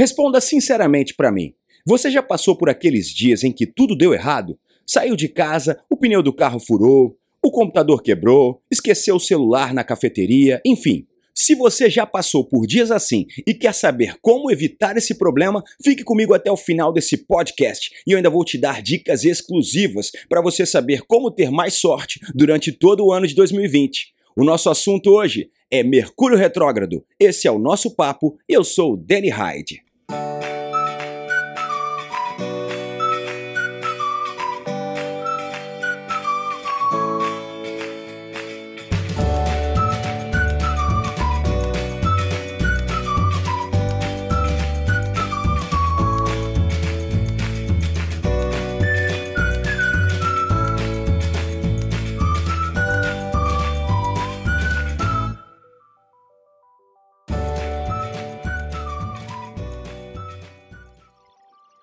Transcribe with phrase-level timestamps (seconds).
[0.00, 1.52] Responda sinceramente para mim.
[1.84, 4.58] Você já passou por aqueles dias em que tudo deu errado?
[4.86, 9.84] Saiu de casa, o pneu do carro furou, o computador quebrou, esqueceu o celular na
[9.84, 11.06] cafeteria, enfim.
[11.34, 16.02] Se você já passou por dias assim e quer saber como evitar esse problema, fique
[16.02, 20.40] comigo até o final desse podcast e eu ainda vou te dar dicas exclusivas para
[20.40, 24.14] você saber como ter mais sorte durante todo o ano de 2020.
[24.34, 27.04] O nosso assunto hoje é Mercúrio Retrógrado.
[27.20, 29.89] Esse é o nosso papo eu sou o Danny Hyde.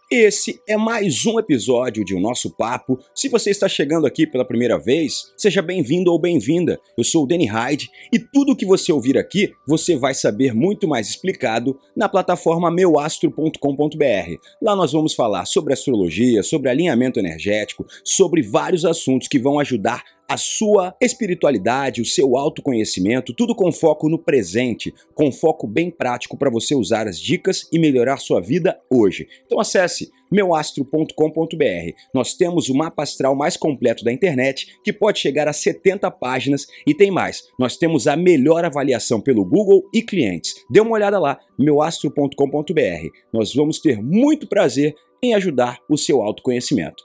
[0.10, 2.98] Esse é mais um episódio de O Nosso Papo.
[3.14, 6.80] Se você está chegando aqui pela primeira vez, seja bem-vindo ou bem-vinda.
[6.98, 10.54] Eu sou o Danny Hyde e tudo o que você ouvir aqui, você vai saber
[10.54, 14.36] muito mais explicado na plataforma meuastro.com.br.
[14.62, 20.02] Lá nós vamos falar sobre astrologia, sobre alinhamento energético, sobre vários assuntos que vão ajudar
[20.28, 26.38] a sua espiritualidade, o seu autoconhecimento, tudo com foco no presente, com foco bem prático
[26.38, 29.28] para você usar as dicas e melhorar sua vida hoje.
[29.46, 31.94] Então acesse meuastro.com.br.
[32.14, 36.68] Nós temos o mapa astral mais completo da internet, que pode chegar a 70 páginas
[36.86, 37.44] e tem mais.
[37.58, 40.56] Nós temos a melhor avaliação pelo Google e clientes.
[40.70, 43.08] Dê uma olhada lá, meuastro.com.br.
[43.34, 47.04] Nós vamos ter muito prazer em ajudar o seu autoconhecimento.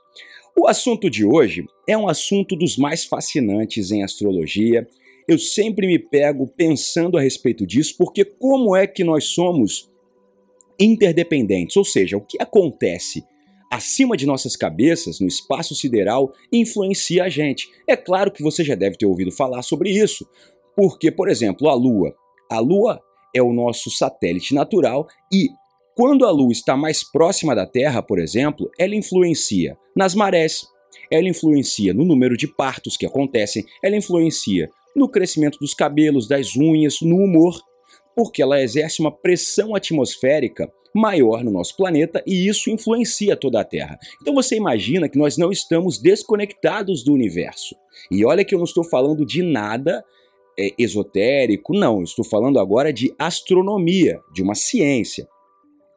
[0.59, 4.89] O assunto de hoje é um assunto dos mais fascinantes em astrologia.
[5.27, 9.91] Eu sempre me pego pensando a respeito disso, porque como é que nós somos
[10.79, 11.77] interdependentes?
[11.77, 13.25] Ou seja, o que acontece
[13.71, 17.71] acima de nossas cabeças, no espaço sideral, influencia a gente.
[17.89, 20.29] É claro que você já deve ter ouvido falar sobre isso,
[20.77, 22.15] porque, por exemplo, a Lua.
[22.51, 23.01] A Lua
[23.35, 25.49] é o nosso satélite natural e
[25.97, 30.67] quando a Lua está mais próxima da Terra, por exemplo, ela influencia nas marés,
[31.11, 36.57] ela influencia no número de partos que acontecem, ela influencia no crescimento dos cabelos, das
[36.57, 37.61] unhas, no humor,
[38.15, 43.65] porque ela exerce uma pressão atmosférica maior no nosso planeta e isso influencia toda a
[43.65, 43.99] Terra.
[44.21, 47.75] Então você imagina que nós não estamos desconectados do universo.
[48.11, 50.05] E olha que eu não estou falando de nada
[50.59, 55.27] é, esotérico, não, estou falando agora de astronomia, de uma ciência.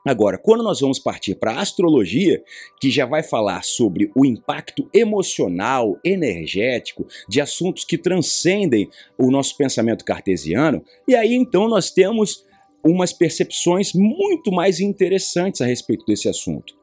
[0.06, 2.44] Agora, quando nós vamos partir para a astrologia,
[2.80, 9.58] que já vai falar sobre o impacto emocional, energético de assuntos que transcendem o nosso
[9.58, 12.46] pensamento cartesiano, e aí então nós temos
[12.84, 16.76] umas percepções muito mais interessantes a respeito desse assunto.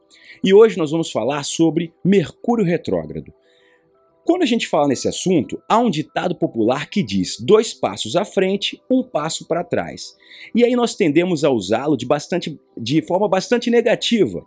[0.43, 3.33] E hoje nós vamos falar sobre Mercúrio retrógrado.
[4.25, 8.23] Quando a gente fala nesse assunto, há um ditado popular que diz dois passos à
[8.23, 10.15] frente, um passo para trás.
[10.55, 14.45] E aí nós tendemos a usá-lo de, bastante, de forma bastante negativa.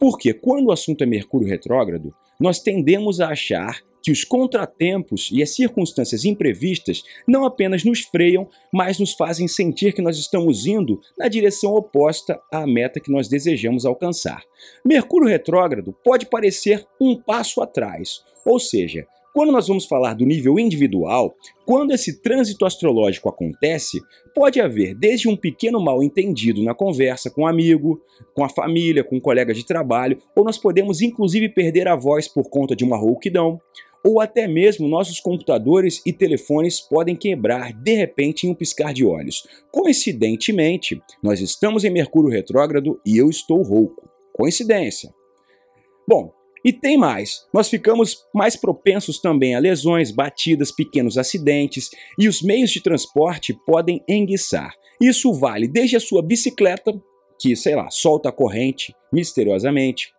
[0.00, 5.42] Porque quando o assunto é Mercúrio retrógrado, nós tendemos a achar que os contratempos e
[5.42, 11.00] as circunstâncias imprevistas não apenas nos freiam, mas nos fazem sentir que nós estamos indo
[11.16, 14.42] na direção oposta à meta que nós desejamos alcançar.
[14.84, 20.58] Mercúrio retrógrado pode parecer um passo atrás, ou seja, quando nós vamos falar do nível
[20.58, 21.34] individual,
[21.64, 23.98] quando esse trânsito astrológico acontece,
[24.34, 27.98] pode haver desde um pequeno mal entendido na conversa com um amigo,
[28.34, 32.28] com a família, com um colega de trabalho, ou nós podemos inclusive perder a voz
[32.28, 33.58] por conta de uma rouquidão,
[34.04, 39.04] ou até mesmo nossos computadores e telefones podem quebrar de repente em um piscar de
[39.04, 39.46] olhos.
[39.70, 44.10] Coincidentemente, nós estamos em Mercúrio retrógrado e eu estou rouco.
[44.32, 45.14] Coincidência.
[46.08, 46.32] Bom,
[46.64, 52.40] e tem mais, nós ficamos mais propensos também a lesões, batidas, pequenos acidentes e os
[52.40, 54.74] meios de transporte podem enguiçar.
[55.00, 56.92] Isso vale desde a sua bicicleta,
[57.40, 60.12] que, sei lá, solta a corrente misteriosamente,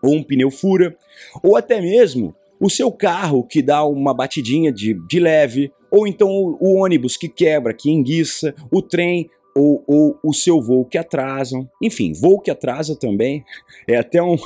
[0.00, 0.96] ou um pneu fura,
[1.42, 6.28] ou até mesmo o seu carro que dá uma batidinha de, de leve, ou então
[6.28, 10.96] o, o ônibus que quebra, que enguiça, o trem ou, ou, o seu voo que
[10.96, 11.68] atrasam.
[11.82, 13.44] Enfim, voo que atrasa também
[13.88, 14.36] é até um,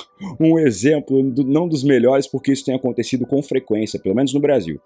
[0.41, 4.41] um exemplo, do, não dos melhores, porque isso tem acontecido com frequência, pelo menos no
[4.41, 4.81] Brasil.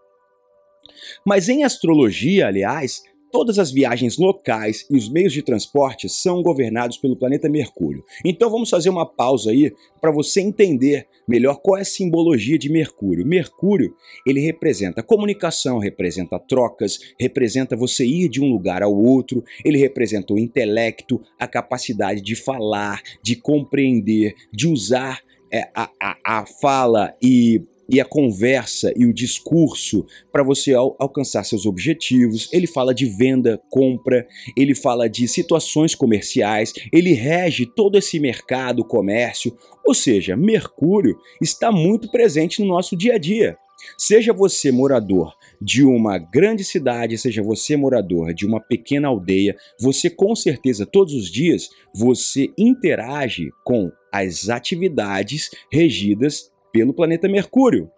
[1.24, 3.00] Mas em astrologia, aliás,
[3.32, 8.04] Todas as viagens locais e os meios de transporte são governados pelo planeta Mercúrio.
[8.24, 12.68] Então vamos fazer uma pausa aí para você entender melhor qual é a simbologia de
[12.70, 13.24] Mercúrio.
[13.24, 13.94] Mercúrio,
[14.26, 20.34] ele representa comunicação, representa trocas, representa você ir de um lugar ao outro, ele representa
[20.34, 25.20] o intelecto, a capacidade de falar, de compreender, de usar
[25.52, 30.96] é, a, a, a fala e e a conversa e o discurso para você al
[30.98, 32.48] alcançar seus objetivos.
[32.52, 34.26] Ele fala de venda, compra,
[34.56, 39.56] ele fala de situações comerciais, ele rege todo esse mercado, comércio.
[39.84, 43.56] Ou seja, Mercúrio está muito presente no nosso dia a dia.
[43.96, 50.08] Seja você morador de uma grande cidade, seja você morador de uma pequena aldeia, você
[50.10, 57.90] com certeza todos os dias você interage com as atividades regidas pelo planeta Mercúrio.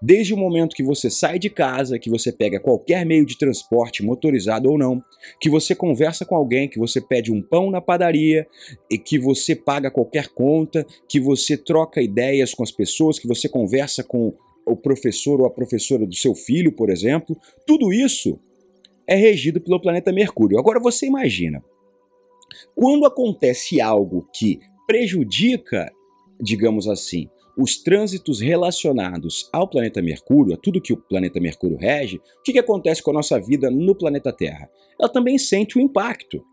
[0.00, 4.04] Desde o momento que você sai de casa, que você pega qualquer meio de transporte,
[4.04, 5.02] motorizado ou não,
[5.40, 8.46] que você conversa com alguém, que você pede um pão na padaria,
[8.90, 13.48] e que você paga qualquer conta, que você troca ideias com as pessoas, que você
[13.48, 14.34] conversa com
[14.66, 18.38] o professor ou a professora do seu filho, por exemplo, tudo isso
[19.06, 20.58] é regido pelo planeta Mercúrio.
[20.58, 21.62] Agora você imagina,
[22.74, 25.92] quando acontece algo que prejudica,
[26.40, 32.16] digamos assim, os trânsitos relacionados ao planeta Mercúrio, a tudo que o planeta Mercúrio rege,
[32.16, 34.68] o que, que acontece com a nossa vida no planeta Terra?
[34.98, 36.44] Ela também sente o impacto.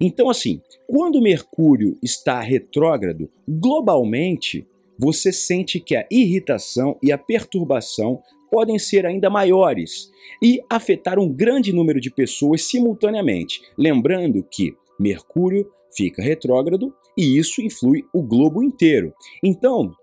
[0.00, 4.66] Então, assim, quando Mercúrio está retrógrado, globalmente,
[4.98, 8.20] você sente que a irritação e a perturbação
[8.50, 10.10] podem ser ainda maiores
[10.42, 13.62] e afetar um grande número de pessoas simultaneamente.
[13.78, 19.14] Lembrando que Mercúrio fica retrógrado e isso influi o globo inteiro.
[19.42, 19.94] Então,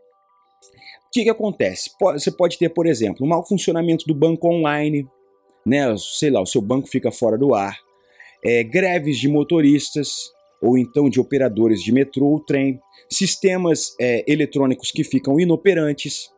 [1.18, 1.90] que, que acontece?
[2.00, 5.08] Você pode ter, por exemplo, um mau funcionamento do banco online,
[5.66, 5.96] né?
[5.98, 7.76] sei lá, o seu banco fica fora do ar,
[8.46, 10.32] é, greves de motoristas
[10.62, 12.80] ou então de operadores de metrô ou trem,
[13.10, 16.32] sistemas é, eletrônicos que ficam inoperantes.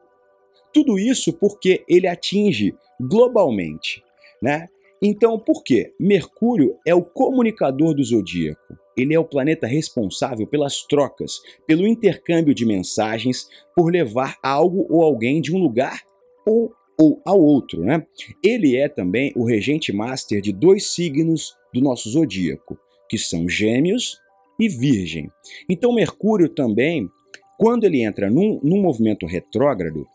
[0.73, 4.01] Tudo isso porque ele atinge globalmente.
[4.41, 4.69] Né?
[5.01, 5.93] Então, por quê?
[5.99, 8.77] Mercúrio é o comunicador do zodíaco.
[8.99, 15.03] Ele é o planeta responsável pelas trocas, pelo intercâmbio de mensagens, por levar algo ou
[15.03, 16.01] alguém de um lugar
[16.45, 17.81] ou, ou ao outro.
[17.81, 18.05] Né?
[18.43, 22.77] Ele é também o regente master de dois signos do nosso zodíaco,
[23.09, 24.19] que são Gêmeos
[24.59, 25.31] e Virgem.
[25.69, 27.09] Então, Mercúrio também,
[27.57, 30.05] quando ele entra num, num movimento retrógrado,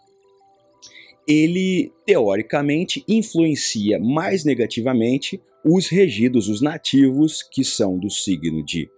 [1.26, 8.88] ele teoricamente influencia mais negativamente os regidos, os nativos, que são do signo de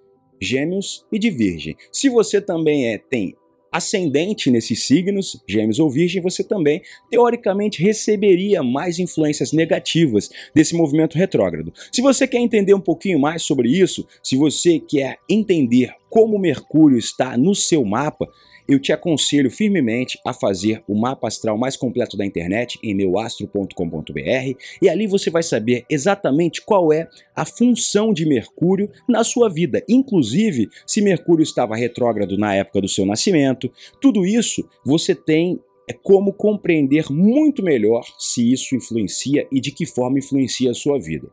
[0.40, 1.76] Gêmeos e de Virgem.
[1.92, 3.34] Se você também é, tem
[3.70, 6.80] ascendente nesses signos, Gêmeos ou Virgem, você também,
[7.10, 11.72] teoricamente, receberia mais influências negativas desse movimento retrógrado.
[11.92, 16.96] Se você quer entender um pouquinho mais sobre isso, se você quer entender como Mercúrio
[16.96, 18.26] está no seu mapa,
[18.66, 24.56] eu te aconselho firmemente a fazer o mapa astral mais completo da internet em meuastro.com.br
[24.80, 29.84] e ali você vai saber exatamente qual é a função de Mercúrio na sua vida,
[29.86, 33.70] inclusive se Mercúrio estava retrógrado na época do seu nascimento.
[34.00, 39.84] Tudo isso você tem é como compreender muito melhor se isso influencia e de que
[39.84, 41.28] forma influencia a sua vida.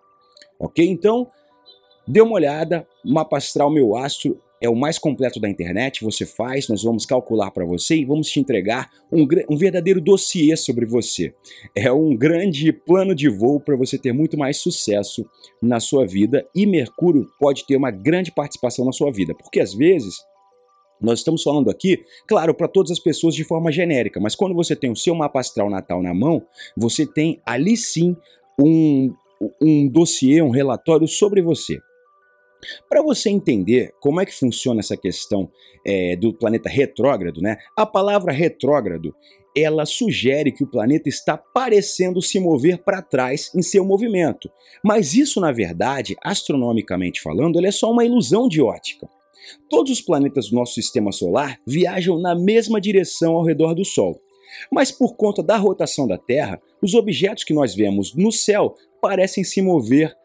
[0.59, 0.85] Ok?
[0.85, 1.29] Então,
[2.05, 6.69] dê uma olhada, Mapa Astral Meu Astro é o mais completo da internet, você faz,
[6.69, 11.33] nós vamos calcular para você e vamos te entregar um, um, verdadeiro dossiê sobre você.
[11.75, 15.29] É um grande plano de voo para você ter muito mais sucesso
[15.61, 19.73] na sua vida e Mercúrio pode ter uma grande participação na sua vida, porque às
[19.73, 20.15] vezes
[21.01, 24.77] nós estamos falando aqui, claro, para todas as pessoas de forma genérica, mas quando você
[24.77, 26.41] tem o seu mapa astral natal na mão,
[26.77, 28.15] você tem ali sim
[28.57, 29.13] um,
[29.61, 31.81] um dossiê, um relatório sobre você.
[32.89, 35.49] Para você entender como é que funciona essa questão
[35.85, 37.57] é, do planeta retrógrado, né?
[37.75, 39.13] A palavra retrógrado
[39.55, 44.49] ela sugere que o planeta está parecendo se mover para trás em seu movimento.
[44.83, 49.07] Mas isso, na verdade, astronomicamente falando, é só uma ilusão de ótica.
[49.69, 54.19] Todos os planetas do nosso sistema solar viajam na mesma direção ao redor do Sol.
[54.71, 59.43] Mas por conta da rotação da Terra, os objetos que nós vemos no céu parecem
[59.43, 60.15] se mover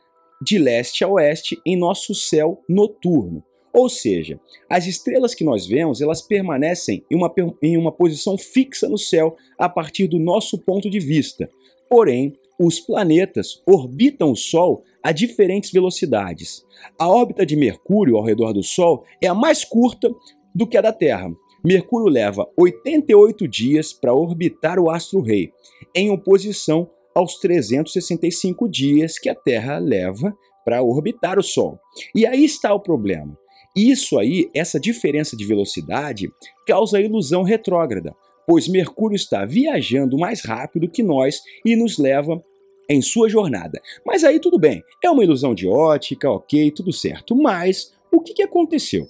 [0.41, 3.43] de leste a oeste em nosso céu noturno.
[3.73, 8.89] Ou seja, as estrelas que nós vemos, elas permanecem em uma, em uma posição fixa
[8.89, 11.49] no céu a partir do nosso ponto de vista.
[11.89, 16.65] Porém, os planetas orbitam o Sol a diferentes velocidades.
[16.99, 20.11] A órbita de Mercúrio ao redor do Sol é a mais curta
[20.55, 21.31] do que a da Terra.
[21.65, 25.53] Mercúrio leva 88 dias para orbitar o astro-rei,
[25.95, 30.33] em oposição aos 365 dias que a Terra leva
[30.65, 31.81] para orbitar o Sol.
[32.15, 33.37] E aí está o problema.
[33.75, 36.31] Isso aí, essa diferença de velocidade,
[36.65, 38.15] causa ilusão retrógrada,
[38.47, 42.41] pois Mercúrio está viajando mais rápido que nós e nos leva
[42.89, 43.83] em sua jornada.
[44.07, 47.35] Mas aí tudo bem, é uma ilusão de ótica, ok, tudo certo.
[47.35, 49.09] Mas o que, que aconteceu?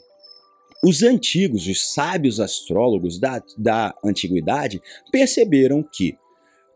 [0.83, 4.81] Os antigos, os sábios astrólogos da, da antiguidade
[5.13, 6.17] perceberam que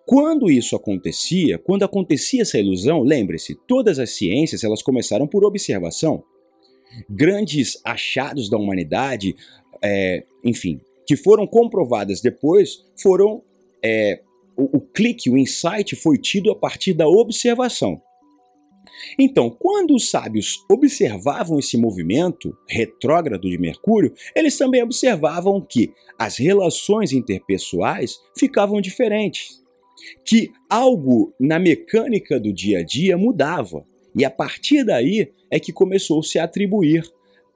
[0.07, 6.25] quando isso acontecia, quando acontecia essa ilusão, lembre-se, todas as ciências elas começaram por observação.
[7.09, 9.35] Grandes achados da humanidade,
[9.83, 13.43] é, enfim, que foram comprovadas depois, foram
[13.83, 14.21] é,
[14.57, 18.01] o, o clique, o insight foi tido a partir da observação.
[19.19, 26.37] Então, quando os sábios observavam esse movimento retrógrado de Mercúrio, eles também observavam que as
[26.37, 29.62] relações interpessoais ficavam diferentes,
[30.25, 33.85] que algo na mecânica do dia a dia mudava.
[34.17, 37.03] E a partir daí é que começou-se a atribuir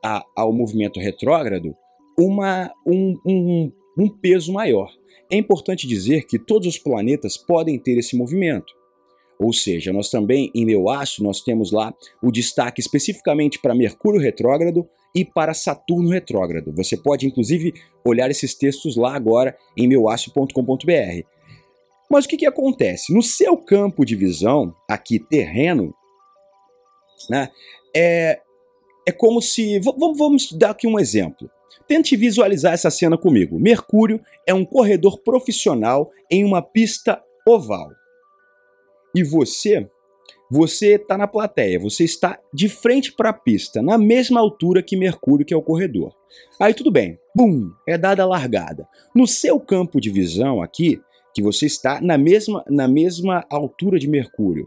[0.03, 1.75] a, ao movimento retrógrado
[2.19, 4.91] uma, um, um, um peso maior.
[5.31, 8.73] É importante dizer que todos os planetas podem ter esse movimento.
[9.39, 14.21] Ou seja, nós também em meu aço nós temos lá o destaque especificamente para Mercúrio
[14.21, 16.73] retrógrado e para Saturno retrógrado.
[16.75, 17.75] Você pode inclusive
[18.05, 21.36] olhar esses textos lá agora em meuaço.com.br.
[22.11, 23.13] Mas o que, que acontece?
[23.13, 25.95] No seu campo de visão, aqui terreno,
[27.29, 27.51] né,
[27.95, 28.41] é,
[29.07, 29.79] é como se.
[29.81, 31.51] Vamos, vamos dar aqui um exemplo.
[31.89, 33.59] Tente visualizar essa cena comigo.
[33.59, 37.91] Mercúrio é um corredor profissional em uma pista oval.
[39.15, 39.89] E você,
[40.51, 44.97] você está na plateia, você está de frente para a pista, na mesma altura que
[44.97, 46.15] Mercúrio, que é o corredor.
[46.61, 48.87] Aí tudo bem, bum, é dada a largada.
[49.15, 51.01] No seu campo de visão aqui,
[51.37, 54.67] que você está na mesma, na mesma altura de Mercúrio.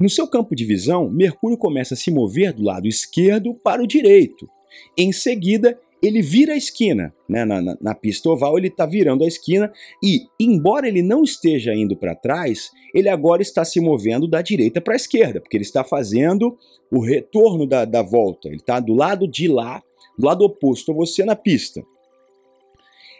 [0.00, 3.86] No seu campo de visão, Mercúrio começa a se mover do lado esquerdo para o
[3.86, 4.48] direito.
[4.96, 7.44] Em seguida, ele vira a esquina, né?
[7.44, 9.70] na, na, na pista oval ele está virando a esquina
[10.02, 14.80] e, embora ele não esteja indo para trás, ele agora está se movendo da direita
[14.80, 16.56] para a esquerda, porque ele está fazendo
[16.90, 19.82] o retorno da, da volta, ele está do lado de lá,
[20.18, 21.84] do lado oposto a você na pista.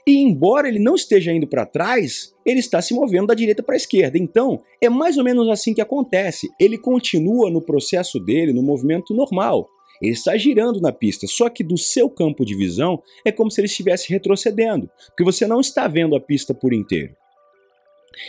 [0.06, 3.74] E embora ele não esteja indo para trás, ele está se movendo da direita para
[3.74, 4.18] a esquerda.
[4.18, 6.48] Então, é mais ou menos assim que acontece.
[6.58, 9.68] Ele continua no processo dele, no movimento normal.
[10.00, 13.60] Ele está girando na pista, só que do seu campo de visão é como se
[13.60, 17.14] ele estivesse retrocedendo, porque você não está vendo a pista por inteiro.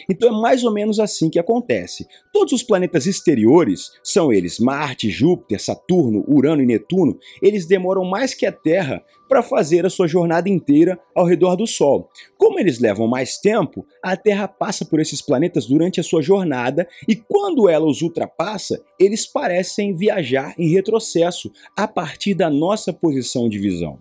[0.09, 2.07] Então é mais ou menos assim que acontece.
[2.31, 8.33] Todos os planetas exteriores, são eles Marte, Júpiter, Saturno, Urano e Netuno, eles demoram mais
[8.33, 12.09] que a Terra para fazer a sua jornada inteira ao redor do Sol.
[12.37, 16.87] Como eles levam mais tempo, a Terra passa por esses planetas durante a sua jornada
[17.07, 23.47] e quando ela os ultrapassa, eles parecem viajar em retrocesso a partir da nossa posição
[23.47, 23.99] de visão.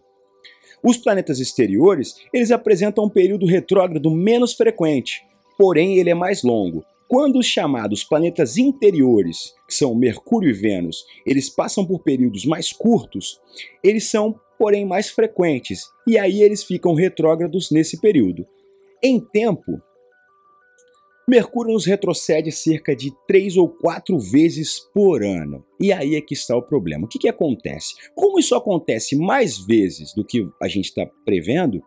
[0.82, 5.22] Os planetas exteriores, eles apresentam um período retrógrado menos frequente,
[5.60, 6.82] porém ele é mais longo.
[7.06, 12.72] Quando os chamados planetas interiores, que são Mercúrio e Vênus, eles passam por períodos mais
[12.72, 13.38] curtos,
[13.84, 18.46] eles são, porém, mais frequentes, e aí eles ficam retrógrados nesse período.
[19.02, 19.82] Em tempo,
[21.28, 25.62] Mercúrio nos retrocede cerca de três ou quatro vezes por ano.
[25.78, 27.04] E aí é que está o problema.
[27.04, 27.96] O que, que acontece?
[28.14, 31.82] Como isso acontece mais vezes do que a gente está prevendo,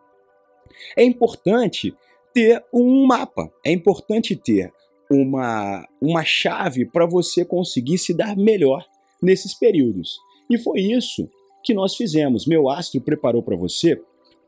[0.96, 1.92] é importante
[2.34, 3.50] ter um mapa.
[3.64, 4.72] É importante ter
[5.10, 8.84] uma, uma chave para você conseguir se dar melhor
[9.22, 10.18] nesses períodos.
[10.50, 11.28] E foi isso
[11.62, 12.46] que nós fizemos.
[12.46, 14.00] Meu astro preparou para você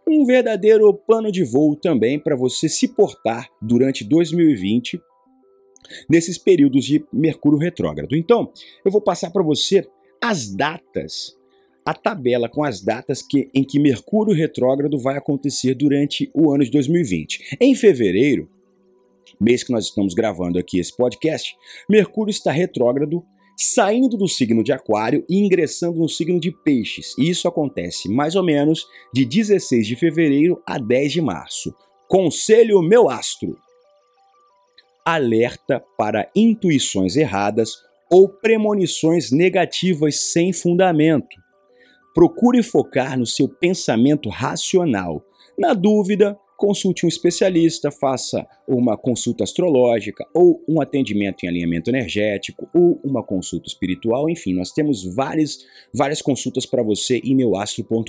[0.07, 5.01] um verdadeiro plano de voo também para você se portar durante 2020
[6.09, 8.15] nesses períodos de Mercúrio retrógrado.
[8.15, 8.53] Então,
[8.85, 9.87] eu vou passar para você
[10.21, 11.37] as datas
[11.87, 16.65] a tabela com as datas que, em que Mercúrio retrógrado vai acontecer durante o ano
[16.65, 17.57] de 2020.
[17.61, 18.51] Em fevereiro,
[19.41, 21.57] mês que nós estamos gravando aqui esse podcast,
[21.89, 23.25] Mercúrio está retrógrado,
[23.57, 27.15] saindo do signo de Aquário e ingressando no signo de Peixes.
[27.17, 31.73] E isso acontece mais ou menos de 16 de fevereiro a 10 de março.
[32.09, 33.57] Conselho meu astro.
[35.05, 37.77] Alerta para intuições erradas
[38.11, 41.46] ou premonições negativas sem fundamento.
[42.17, 45.23] Procure focar no seu pensamento racional.
[45.59, 52.71] Na dúvida, consulte um especialista, faça uma consulta astrológica ou um atendimento em alinhamento energético
[52.73, 55.59] ou uma consulta espiritual, enfim, nós temos várias,
[55.93, 58.09] várias consultas para você em meuastro.com.br.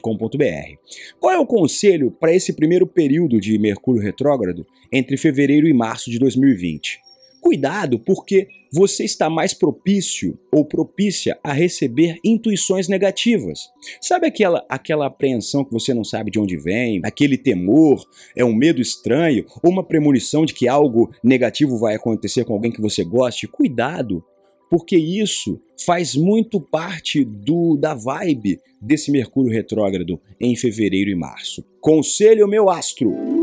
[1.20, 6.10] Qual é o conselho para esse primeiro período de Mercúrio retrógrado entre fevereiro e março
[6.10, 7.07] de 2020?
[7.42, 13.70] Cuidado, porque você está mais propício ou propícia a receber intuições negativas.
[14.02, 18.04] Sabe aquela, aquela apreensão que você não sabe de onde vem, aquele temor,
[18.36, 22.72] é um medo estranho, ou uma premonição de que algo negativo vai acontecer com alguém
[22.72, 23.48] que você goste?
[23.48, 24.24] Cuidado,
[24.70, 31.64] porque isso faz muito parte do da vibe desse Mercúrio retrógrado em fevereiro e março.
[31.80, 33.37] Conselho meu astro.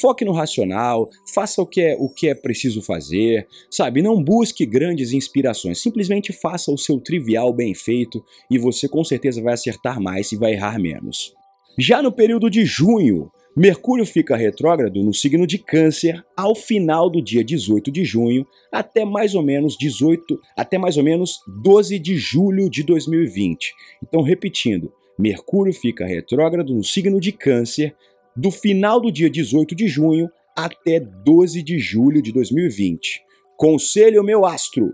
[0.00, 4.02] Foque no racional, faça o que é o que é preciso fazer, sabe?
[4.02, 9.42] Não busque grandes inspirações, simplesmente faça o seu trivial bem feito e você com certeza
[9.42, 11.32] vai acertar mais e vai errar menos.
[11.78, 17.22] Já no período de junho, Mercúrio fica retrógrado no signo de Câncer ao final do
[17.22, 22.16] dia 18 de junho até mais ou menos 18, até mais ou menos 12 de
[22.16, 23.72] julho de 2020.
[24.02, 27.94] Então, repetindo, Mercúrio fica retrógrado no signo de Câncer
[28.36, 33.22] do final do dia 18 de junho até 12 de julho de 2020.
[33.56, 34.92] Conselho meu astro.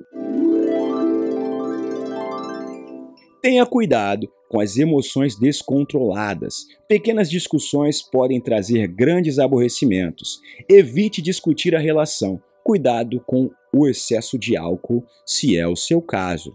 [3.42, 6.66] Tenha cuidado com as emoções descontroladas.
[6.87, 10.40] Pequenas discussões podem trazer grandes aborrecimentos.
[10.68, 12.42] Evite discutir a relação.
[12.62, 16.54] Cuidado com o excesso de álcool, se é o seu caso.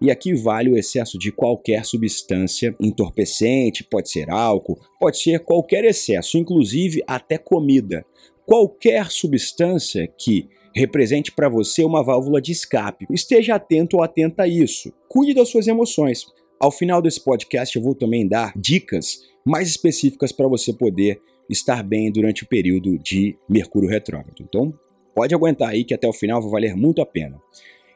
[0.00, 5.84] E aqui vale o excesso de qualquer substância entorpecente, pode ser álcool, pode ser qualquer
[5.84, 8.04] excesso, inclusive até comida.
[8.46, 13.06] Qualquer substância que represente para você uma válvula de escape.
[13.10, 14.92] Esteja atento ou atenta a isso.
[15.08, 16.24] Cuide das suas emoções.
[16.60, 21.82] Ao final desse podcast, eu vou também dar dicas mais específicas para você poder estar
[21.82, 24.42] bem durante o período de Mercúrio retrógrado.
[24.42, 24.72] Então,
[25.14, 27.40] pode aguentar aí que até o final vai valer muito a pena.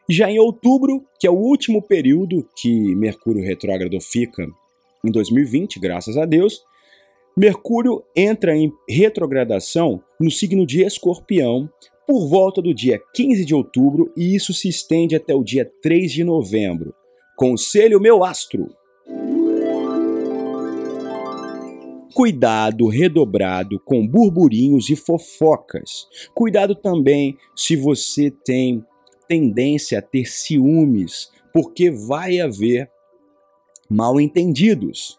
[0.09, 4.47] Já em outubro, que é o último período que Mercúrio retrógrado fica
[5.05, 6.63] em 2020, graças a Deus,
[7.37, 11.69] Mercúrio entra em retrogradação no signo de Escorpião
[12.07, 16.13] por volta do dia 15 de outubro e isso se estende até o dia 3
[16.13, 16.95] de novembro.
[17.37, 18.69] Conselho meu astro.
[22.15, 26.07] Cuidado redobrado com burburinhos e fofocas.
[26.35, 28.85] Cuidado também se você tem
[29.33, 32.91] tendência a ter ciúmes, porque vai haver
[33.89, 35.19] mal entendidos.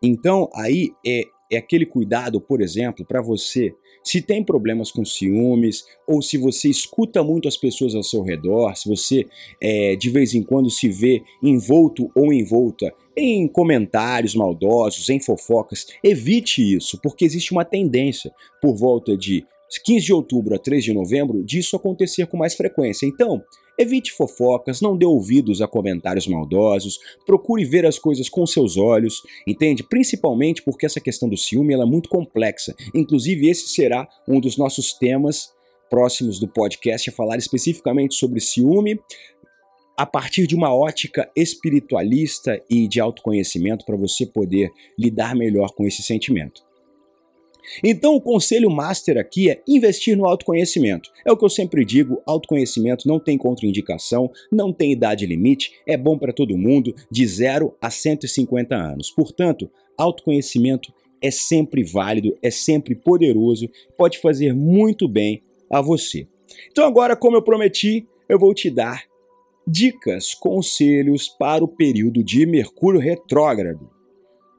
[0.00, 5.82] Então, aí é, é aquele cuidado, por exemplo, para você se tem problemas com ciúmes,
[6.06, 9.26] ou se você escuta muito as pessoas ao seu redor, se você
[9.60, 15.86] é, de vez em quando se vê envolto ou envolta em comentários maldosos, em fofocas,
[16.04, 19.44] evite isso, porque existe uma tendência por volta de
[19.82, 23.06] 15 de outubro a 3 de novembro disso acontecer com mais frequência.
[23.06, 23.42] Então,
[23.76, 29.22] Evite fofocas, não dê ouvidos a comentários maldosos, procure ver as coisas com seus olhos,
[29.46, 29.82] entende?
[29.82, 32.74] Principalmente porque essa questão do ciúme é muito complexa.
[32.94, 35.52] Inclusive, esse será um dos nossos temas
[35.90, 38.98] próximos do podcast, a falar especificamente sobre ciúme,
[39.96, 45.86] a partir de uma ótica espiritualista e de autoconhecimento para você poder lidar melhor com
[45.86, 46.62] esse sentimento.
[47.82, 51.10] Então, o conselho master aqui é investir no autoconhecimento.
[51.24, 55.96] É o que eu sempre digo: autoconhecimento não tem contraindicação, não tem idade limite, é
[55.96, 59.10] bom para todo mundo, de 0 a 150 anos.
[59.10, 66.28] Portanto, autoconhecimento é sempre válido, é sempre poderoso, pode fazer muito bem a você.
[66.70, 69.04] Então, agora, como eu prometi, eu vou te dar
[69.66, 73.88] dicas, conselhos para o período de Mercúrio retrógrado.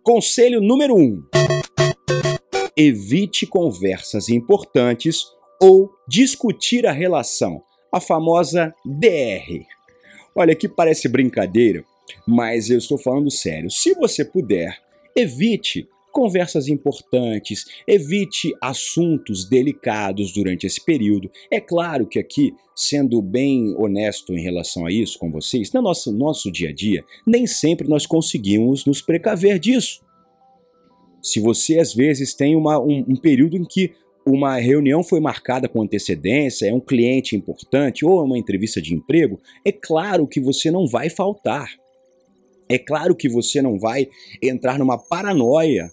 [0.04, 1.00] Conselho número 1.
[1.00, 1.55] Um
[2.78, 5.26] evite conversas importantes
[5.62, 7.62] ou discutir a relação,
[7.92, 9.66] a famosa DR.
[10.36, 11.84] Olha, que parece brincadeira,
[12.28, 13.72] mas eu estou falando sério.
[13.72, 14.78] Se você puder,
[15.16, 21.30] evite conversas importantes, evite assuntos delicados durante esse período.
[21.52, 26.14] É claro que aqui, sendo bem honesto em relação a isso com vocês, no nosso,
[26.14, 30.05] nosso dia a dia, nem sempre nós conseguimos nos precaver disso.
[31.26, 33.92] Se você às vezes tem uma, um, um período em que
[34.24, 38.94] uma reunião foi marcada com antecedência, é um cliente importante ou é uma entrevista de
[38.94, 41.68] emprego, é claro que você não vai faltar.
[42.70, 44.08] É claro que você não vai
[44.42, 45.90] entrar numa paranoia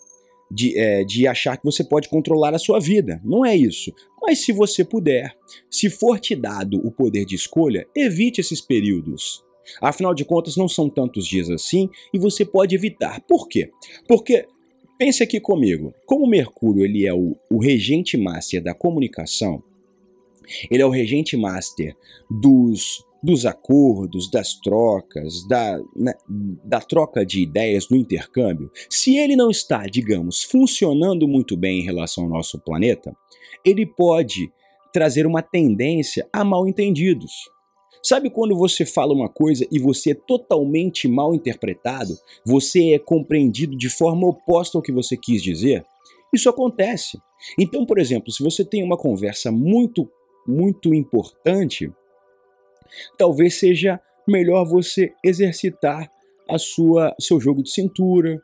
[0.51, 3.19] de, é, de achar que você pode controlar a sua vida.
[3.25, 3.91] Não é isso.
[4.21, 5.35] Mas se você puder,
[5.71, 9.43] se for te dado o poder de escolha, evite esses períodos.
[9.81, 13.21] Afinal de contas, não são tantos dias assim e você pode evitar.
[13.23, 13.71] Por quê?
[14.07, 14.47] Porque
[15.05, 19.61] Pense aqui comigo, como Mercúrio ele é o, o regente master da comunicação,
[20.71, 21.97] ele é o regente master
[22.31, 26.15] dos, dos acordos, das trocas, da, né,
[26.65, 31.85] da troca de ideias, do intercâmbio, se ele não está, digamos, funcionando muito bem em
[31.85, 33.13] relação ao nosso planeta,
[33.65, 34.53] ele pode
[34.93, 37.51] trazer uma tendência a mal entendidos.
[38.03, 42.19] Sabe quando você fala uma coisa e você é totalmente mal interpretado?
[42.45, 45.85] Você é compreendido de forma oposta ao que você quis dizer?
[46.35, 47.19] Isso acontece.
[47.59, 50.11] Então, por exemplo, se você tem uma conversa muito,
[50.47, 51.93] muito importante,
[53.17, 56.11] talvez seja melhor você exercitar
[56.49, 58.41] a sua seu jogo de cintura,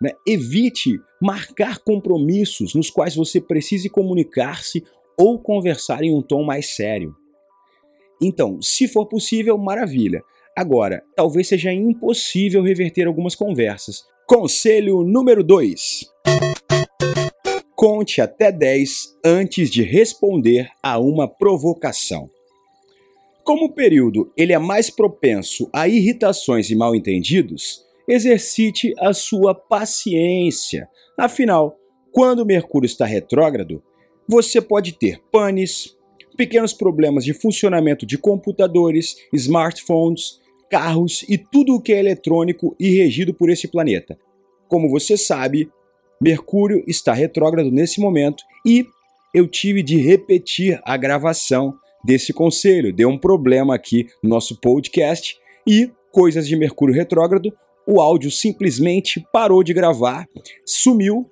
[0.00, 0.10] né?
[0.26, 4.84] Evite marcar compromissos nos quais você precise comunicar-se
[5.18, 7.14] ou conversar em um tom mais sério.
[8.20, 10.22] Então, se for possível, maravilha.
[10.56, 14.02] Agora, talvez seja impossível reverter algumas conversas.
[14.26, 16.06] Conselho número 2.
[17.76, 22.28] Conte até 10 antes de responder a uma provocação.
[23.44, 30.88] Como o período ele é mais propenso a irritações e mal-entendidos, exercite a sua paciência.
[31.16, 31.78] Afinal,
[32.10, 33.82] quando Mercúrio está retrógrado,
[34.26, 35.96] você pode ter panes,
[36.38, 42.90] pequenos problemas de funcionamento de computadores, smartphones, carros e tudo o que é eletrônico e
[42.90, 44.16] regido por esse planeta.
[44.68, 45.68] Como você sabe,
[46.20, 48.86] Mercúrio está retrógrado nesse momento e
[49.34, 51.74] eu tive de repetir a gravação
[52.04, 52.94] desse conselho.
[52.94, 57.52] Deu um problema aqui no nosso podcast e coisas de Mercúrio retrógrado,
[57.84, 60.26] o áudio simplesmente parou de gravar,
[60.64, 61.28] sumiu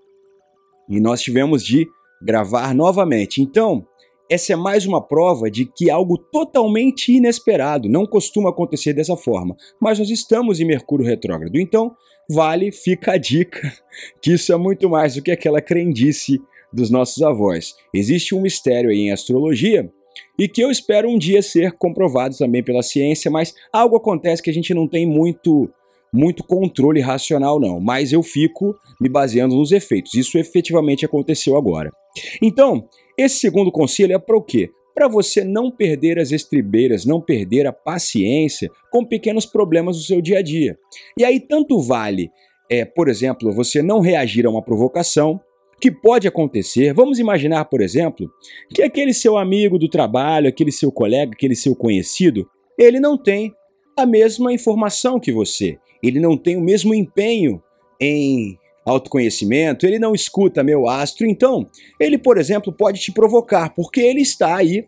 [0.89, 1.87] e nós tivemos de
[2.21, 3.41] gravar novamente.
[3.41, 3.87] Então,
[4.29, 9.57] essa é mais uma prova de que algo totalmente inesperado não costuma acontecer dessa forma.
[9.81, 11.95] Mas nós estamos em Mercúrio retrógrado, então
[12.29, 13.73] vale, fica a dica,
[14.21, 16.41] que isso é muito mais do que aquela crendice
[16.73, 17.75] dos nossos avós.
[17.95, 19.91] Existe um mistério aí em astrologia
[20.39, 24.51] e que eu espero um dia ser comprovado também pela ciência, mas algo acontece que
[24.51, 25.71] a gente não tem muito
[26.13, 30.15] muito controle racional não, mas eu fico me baseando nos efeitos.
[30.15, 31.93] Isso efetivamente aconteceu agora.
[32.41, 34.71] Então, esse segundo conselho é para o quê?
[34.95, 40.21] Para você não perder as estribeiras, não perder a paciência com pequenos problemas do seu
[40.21, 40.79] dia a dia.
[41.19, 42.31] E aí tanto vale,
[42.71, 45.41] é, por exemplo, você não reagir a uma provocação,
[45.81, 46.93] que pode acontecer.
[46.95, 48.31] Vamos imaginar, por exemplo,
[48.75, 52.49] que aquele seu amigo do trabalho, aquele seu colega, aquele seu conhecido,
[52.79, 53.53] ele não tem
[53.97, 57.63] a mesma informação que você, ele não tem o mesmo empenho
[58.01, 61.69] em autoconhecimento, ele não escuta meu astro, então
[62.01, 64.87] ele, por exemplo, pode te provocar, porque ele está aí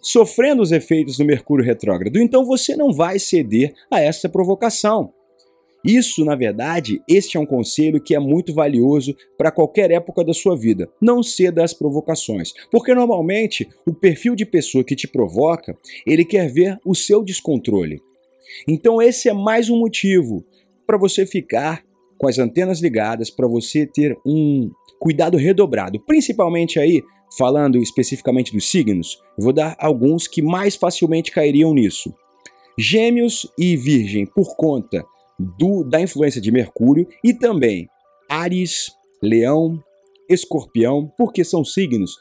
[0.00, 2.18] sofrendo os efeitos do Mercúrio retrógrado.
[2.18, 5.12] Então você não vai ceder a essa provocação.
[5.84, 10.32] Isso, na verdade, este é um conselho que é muito valioso para qualquer época da
[10.32, 10.88] sua vida.
[11.00, 16.48] Não ceda às provocações, porque normalmente o perfil de pessoa que te provoca, ele quer
[16.48, 18.00] ver o seu descontrole.
[18.68, 20.44] Então esse é mais um motivo
[20.86, 21.82] para você ficar
[22.22, 27.02] com as antenas ligadas, para você ter um cuidado redobrado, principalmente aí
[27.36, 29.18] falando especificamente dos signos.
[29.36, 32.14] Vou dar alguns que mais facilmente cairiam nisso.
[32.78, 35.04] Gêmeos e Virgem por conta
[35.36, 37.88] do, da influência de Mercúrio e também
[38.28, 39.82] Ares, Leão,
[40.30, 42.14] Escorpião, porque são signos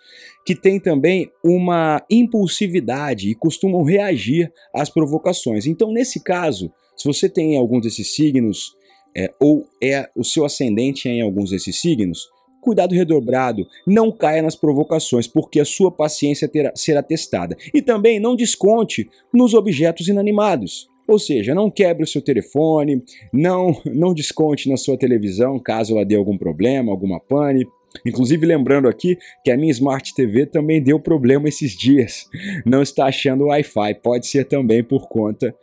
[0.44, 5.68] que têm também uma impulsividade e costumam reagir às provocações.
[5.68, 8.81] Então, nesse caso, se você tem algum desses signos
[9.16, 12.28] é, ou é o seu ascendente em alguns desses signos,
[12.62, 17.58] cuidado redobrado, não caia nas provocações, porque a sua paciência terá, será testada.
[17.74, 20.90] E também não desconte nos objetos inanimados.
[21.08, 26.06] Ou seja, não quebre o seu telefone, não, não desconte na sua televisão caso ela
[26.06, 27.68] dê algum problema, alguma pane.
[28.06, 32.28] Inclusive lembrando aqui que a minha Smart TV também deu problema esses dias.
[32.66, 35.54] Não está achando Wi-Fi, pode ser também por conta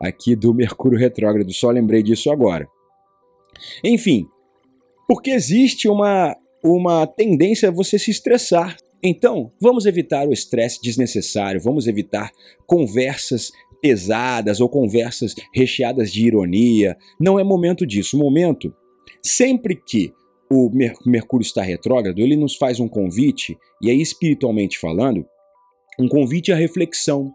[0.00, 1.52] aqui do Mercúrio retrógrado.
[1.52, 2.68] Só lembrei disso agora.
[3.84, 4.26] Enfim,
[5.08, 8.76] porque existe uma uma tendência a você se estressar.
[9.02, 12.30] Então, vamos evitar o estresse desnecessário, vamos evitar
[12.66, 16.96] conversas pesadas ou conversas recheadas de ironia.
[17.18, 18.16] Não é momento disso.
[18.16, 18.72] O momento,
[19.20, 20.12] sempre que
[20.48, 20.70] o
[21.04, 25.26] Mercúrio está retrógrado, ele nos faz um convite, e aí espiritualmente falando,
[25.98, 27.32] um convite à reflexão,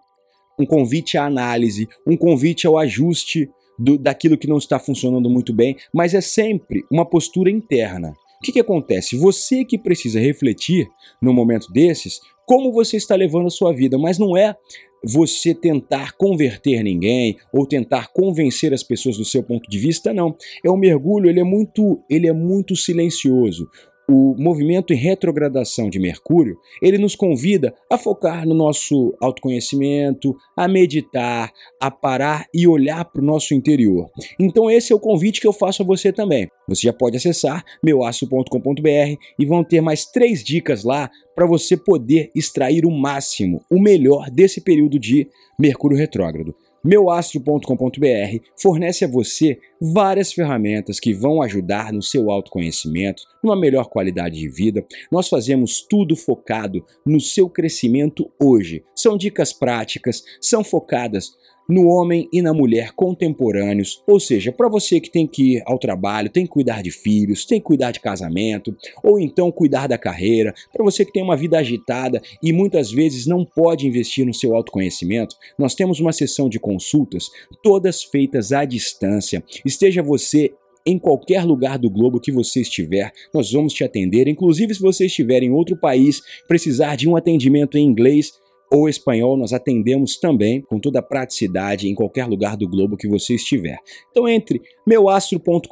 [0.58, 5.54] um convite à análise, um convite ao ajuste do, daquilo que não está funcionando muito
[5.54, 8.14] bem, mas é sempre uma postura interna.
[8.40, 9.18] O que, que acontece?
[9.18, 10.88] Você que precisa refletir
[11.22, 14.56] no momento desses como você está levando a sua vida, mas não é
[15.04, 20.36] você tentar converter ninguém ou tentar convencer as pessoas do seu ponto de vista, não.
[20.64, 23.70] É um mergulho, ele é muito, ele é muito silencioso.
[24.10, 30.68] O movimento em retrogradação de Mercúrio, ele nos convida a focar no nosso autoconhecimento, a
[30.68, 34.10] meditar, a parar e olhar para o nosso interior.
[34.40, 36.50] Então esse é o convite que eu faço a você também.
[36.68, 42.32] Você já pode acessar meuastro.com.br e vão ter mais três dicas lá para você poder
[42.34, 45.28] extrair o máximo, o melhor desse período de
[45.60, 46.56] Mercúrio retrógrado
[46.88, 54.40] meuastro.com.br fornece a você várias ferramentas que vão ajudar no seu autoconhecimento, numa melhor qualidade
[54.40, 54.86] de vida.
[55.12, 58.86] Nós fazemos tudo focado no seu crescimento hoje.
[58.96, 61.32] São dicas práticas, são focadas
[61.68, 65.78] no homem e na mulher contemporâneos, ou seja, para você que tem que ir ao
[65.78, 69.98] trabalho, tem que cuidar de filhos, tem que cuidar de casamento, ou então cuidar da
[69.98, 74.34] carreira, para você que tem uma vida agitada e muitas vezes não pode investir no
[74.34, 77.30] seu autoconhecimento, nós temos uma sessão de consultas,
[77.62, 79.44] todas feitas à distância.
[79.66, 80.54] Esteja você
[80.86, 84.26] em qualquer lugar do globo que você estiver, nós vamos te atender.
[84.30, 88.32] Inclusive, se você estiver em outro país, precisar de um atendimento em inglês,
[88.72, 93.08] ou espanhol, nós atendemos também com toda a praticidade em qualquer lugar do globo que
[93.08, 93.78] você estiver.
[94.12, 95.68] Então entre meuastro.com.br,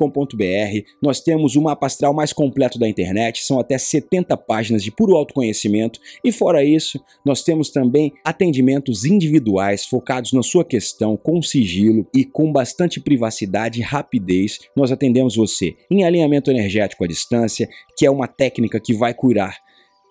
[1.02, 5.16] nós temos o mapa astral mais completo da internet, são até 70 páginas de puro
[5.16, 12.08] autoconhecimento e fora isso, nós temos também atendimentos individuais focados na sua questão com sigilo
[12.14, 14.60] e com bastante privacidade e rapidez.
[14.76, 19.65] Nós atendemos você em alinhamento energético à distância, que é uma técnica que vai curar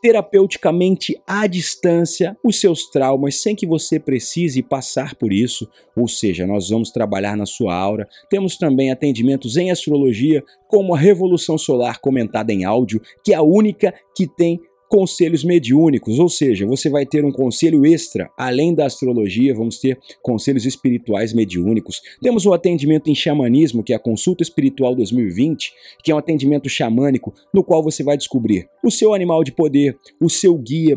[0.04, 6.46] terapeuticamente à distância os seus traumas sem que você precise passar por isso, ou seja,
[6.46, 8.06] nós vamos trabalhar na sua aura.
[8.28, 13.40] Temos também atendimentos em astrologia, como a revolução solar comentada em áudio, que é a
[13.40, 14.60] única que tem
[14.94, 19.98] conselhos mediúnicos, ou seja, você vai ter um conselho extra, além da astrologia, vamos ter
[20.22, 22.00] conselhos espirituais mediúnicos.
[22.22, 25.72] Temos o atendimento em xamanismo, que é a Consulta Espiritual 2020,
[26.04, 29.98] que é um atendimento xamânico, no qual você vai descobrir o seu animal de poder,
[30.22, 30.96] o seu guia,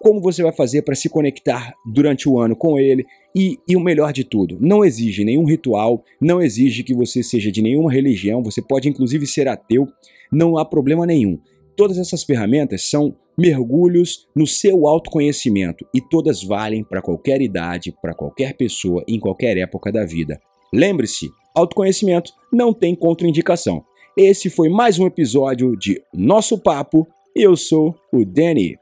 [0.00, 3.04] como você vai fazer para se conectar durante o ano com ele.
[3.36, 7.52] E, e, o melhor de tudo, não exige nenhum ritual, não exige que você seja
[7.52, 9.86] de nenhuma religião, você pode inclusive ser ateu,
[10.32, 11.38] não há problema nenhum.
[11.76, 18.14] Todas essas ferramentas são mergulhos no seu autoconhecimento e todas valem para qualquer idade, para
[18.14, 20.40] qualquer pessoa, em qualquer época da vida.
[20.72, 23.84] Lembre-se, autoconhecimento não tem contraindicação.
[24.16, 27.06] Esse foi mais um episódio de Nosso Papo.
[27.34, 28.76] Eu sou o Danny.